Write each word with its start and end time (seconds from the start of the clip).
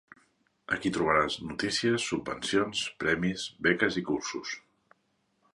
Aquí 0.75 0.91
trobaràs 0.95 1.35
notícies, 1.49 2.07
subvencions, 2.13 2.83
premis, 3.05 3.47
beques 3.69 4.03
i 4.03 4.07
cursos. 4.11 4.59